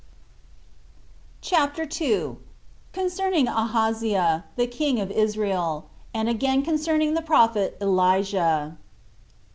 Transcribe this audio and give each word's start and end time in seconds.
CHAPTER 1.41 1.85
2. 1.85 2.39
Concerning 2.91 3.47
Ahaziah; 3.47 4.45
The 4.55 4.65
King 4.65 4.99
Of 4.99 5.11
Israel; 5.11 5.91
And 6.11 6.27
Again 6.27 6.63
Concerning 6.63 7.13
The 7.13 7.21
Prophet 7.21 7.77
Elijah. 7.79 8.77